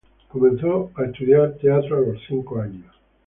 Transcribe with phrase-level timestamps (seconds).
[0.29, 2.91] Comenzó a estudiar teatro a los cinco años.